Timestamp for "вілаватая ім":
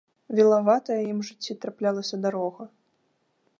0.37-1.19